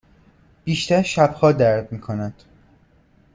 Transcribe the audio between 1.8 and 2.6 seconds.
می کند.